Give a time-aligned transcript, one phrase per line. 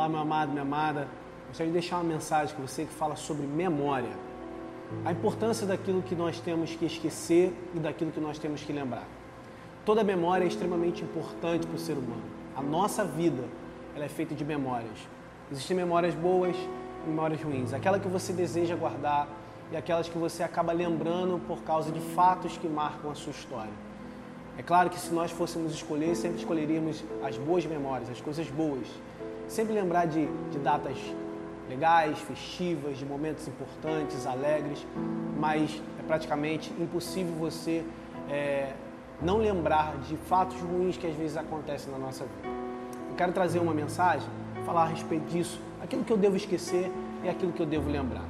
[0.00, 1.06] Olá, meu amado, minha amada.
[1.48, 4.08] Gostaria de deixar uma mensagem com você que fala sobre memória.
[5.04, 9.06] A importância daquilo que nós temos que esquecer e daquilo que nós temos que lembrar.
[9.84, 12.22] Toda memória é extremamente importante para o ser humano.
[12.56, 13.44] A nossa vida
[13.94, 15.06] ela é feita de memórias.
[15.52, 17.74] Existem memórias boas e memórias ruins.
[17.74, 19.28] Aquela que você deseja guardar
[19.70, 23.74] e aquelas que você acaba lembrando por causa de fatos que marcam a sua história.
[24.56, 28.88] É claro que se nós fôssemos escolher, sempre escolheríamos as boas memórias, as coisas boas.
[29.50, 30.96] Sempre lembrar de, de datas
[31.68, 34.86] legais, festivas, de momentos importantes, alegres,
[35.36, 37.84] mas é praticamente impossível você
[38.30, 38.74] é,
[39.20, 42.54] não lembrar de fatos ruins que às vezes acontecem na nossa vida.
[43.08, 44.28] Eu quero trazer uma mensagem,
[44.64, 46.88] falar a respeito disso, aquilo que eu devo esquecer
[47.24, 48.24] e aquilo que eu devo lembrar.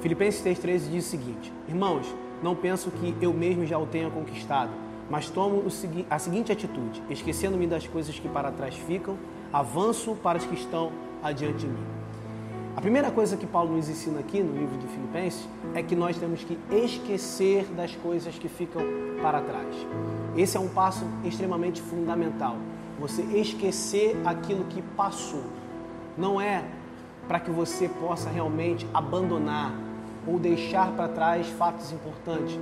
[0.00, 2.06] Filipenses 3,13 diz o seguinte: Irmãos,
[2.42, 4.70] não penso que eu mesmo já o tenha conquistado,
[5.10, 5.64] mas tomo
[6.08, 9.18] a seguinte atitude: esquecendo-me das coisas que para trás ficam,
[9.52, 11.84] avanço para as que estão adiante de mim.
[12.76, 16.16] A primeira coisa que Paulo nos ensina aqui no livro de Filipenses é que nós
[16.16, 18.80] temos que esquecer das coisas que ficam
[19.20, 19.74] para trás.
[20.36, 22.56] Esse é um passo extremamente fundamental.
[23.00, 25.42] Você esquecer aquilo que passou.
[26.16, 26.64] Não é
[27.26, 29.74] para que você possa realmente abandonar
[30.26, 32.58] ou deixar para trás fatos importantes,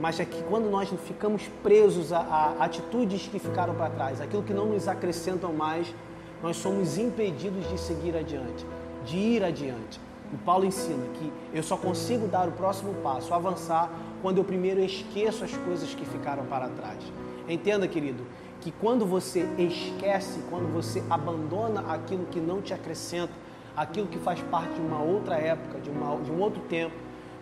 [0.00, 4.42] mas é que quando nós ficamos presos a, a atitudes que ficaram para trás, aquilo
[4.42, 5.94] que não nos acrescentam mais,
[6.42, 8.66] nós somos impedidos de seguir adiante
[9.04, 10.00] de ir adiante.
[10.32, 13.90] O Paulo ensina que eu só consigo dar o próximo passo, avançar,
[14.22, 16.98] quando eu primeiro esqueço as coisas que ficaram para trás.
[17.48, 18.24] Entenda, querido,
[18.60, 23.32] que quando você esquece, quando você abandona aquilo que não te acrescenta,
[23.76, 26.94] aquilo que faz parte de uma outra época, de, uma, de um outro tempo,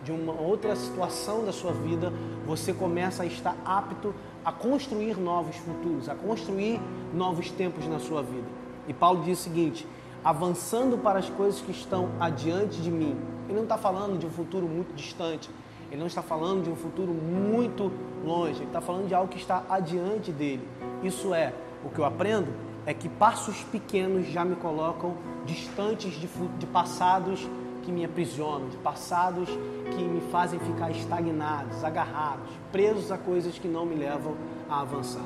[0.03, 2.13] de uma outra situação da sua vida,
[2.47, 4.15] você começa a estar apto
[4.45, 6.81] a construir novos futuros, a construir
[7.13, 8.47] novos tempos na sua vida.
[8.89, 9.87] E Paulo diz o seguinte:
[10.25, 13.17] avançando para as coisas que estão adiante de mim.
[13.47, 15.51] Ele não está falando de um futuro muito distante,
[15.91, 17.91] ele não está falando de um futuro muito
[18.25, 20.67] longe, ele está falando de algo que está adiante dele.
[21.03, 21.53] Isso é,
[21.85, 22.49] o que eu aprendo
[22.87, 27.49] é que passos pequenos já me colocam distantes de, de passados
[27.83, 33.69] que me aprisionam, de passados que me fazem ficar estagnados, agarrados, presos a coisas que
[33.69, 34.35] não me levam
[34.69, 35.25] a avançar.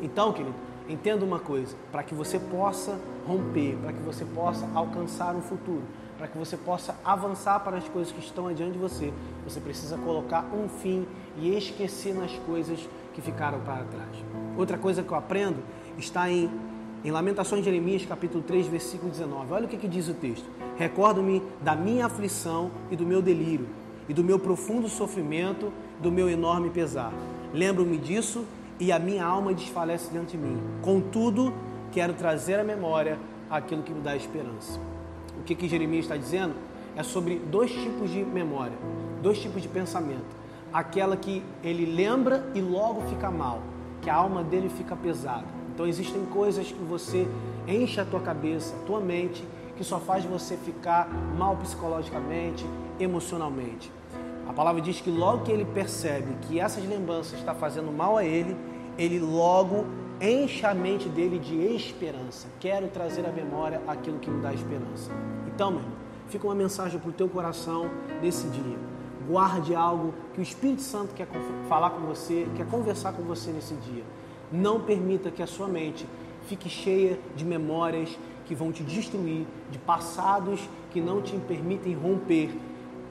[0.00, 0.54] Então, querido,
[0.88, 5.82] Entenda uma coisa: para que você possa romper, para que você possa alcançar um futuro,
[6.16, 9.12] para que você possa avançar para as coisas que estão adiante de você,
[9.44, 11.06] você precisa colocar um fim
[11.36, 14.24] e esquecer nas coisas que ficaram para trás.
[14.56, 15.58] Outra coisa que eu aprendo
[15.98, 16.50] está em,
[17.04, 19.52] em Lamentações de Jeremias, capítulo 3, versículo 19.
[19.52, 23.68] Olha o que, que diz o texto: Recordo-me da minha aflição e do meu delírio,
[24.08, 27.12] e do meu profundo sofrimento, do meu enorme pesar.
[27.52, 28.44] Lembro-me disso
[28.80, 30.58] e a minha alma desfalece diante de mim.
[30.82, 31.52] Contudo,
[31.92, 33.18] quero trazer à memória
[33.50, 34.80] aquilo que me dá esperança.
[35.40, 36.54] O que, que Jeremias está dizendo
[36.96, 38.76] é sobre dois tipos de memória,
[39.22, 40.36] dois tipos de pensamento.
[40.72, 43.62] Aquela que ele lembra e logo fica mal,
[44.02, 45.46] que a alma dele fica pesada.
[45.78, 47.28] Então existem coisas que você
[47.68, 49.46] enche a tua cabeça, a tua mente,
[49.76, 51.08] que só faz você ficar
[51.38, 52.66] mal psicologicamente,
[52.98, 53.88] emocionalmente.
[54.48, 58.24] A palavra diz que logo que ele percebe que essas lembranças estão fazendo mal a
[58.24, 58.56] ele,
[58.98, 59.86] ele logo
[60.20, 62.48] enche a mente dele de esperança.
[62.58, 65.12] Quero trazer à memória aquilo que me dá esperança.
[65.46, 65.96] Então, meu irmão,
[66.26, 67.88] fica uma mensagem para o teu coração
[68.20, 68.76] nesse dia.
[69.28, 71.28] Guarde algo que o Espírito Santo quer
[71.68, 74.02] falar com você, quer conversar com você nesse dia.
[74.50, 76.06] Não permita que a sua mente
[76.46, 80.60] fique cheia de memórias que vão te destruir, de passados
[80.90, 82.50] que não te permitem romper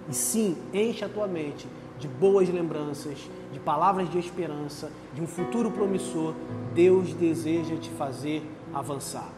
[0.09, 1.67] e sim, enche a tua mente
[1.99, 6.33] de boas lembranças, de palavras de esperança, de um futuro promissor.
[6.73, 8.43] Deus deseja te fazer
[8.73, 9.29] avançar.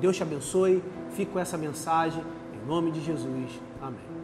[0.00, 0.82] Deus te abençoe.
[1.10, 2.24] Fico com essa mensagem.
[2.54, 3.60] Em nome de Jesus.
[3.80, 4.15] Amém.